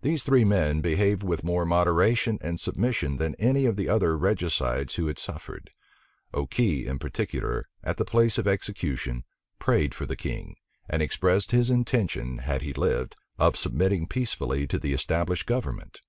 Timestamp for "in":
6.84-6.98